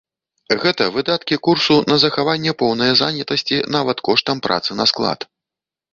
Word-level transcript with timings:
Гэта 0.61 0.85
выдаткі 0.95 1.37
курсу 1.47 1.77
на 1.91 1.95
захаванне 2.03 2.55
поўнае 2.63 2.89
занятасці 3.05 3.61
нават 3.77 3.97
коштам 4.09 4.37
працы 4.49 4.71
на 4.81 4.85
склад. 4.95 5.19